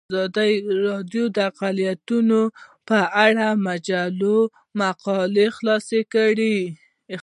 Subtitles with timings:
[0.09, 0.53] ازادي
[0.87, 2.39] راډیو د اقلیتونه
[2.89, 4.37] په اړه د مجلو
[4.81, 6.57] مقالو خلاصه کړې.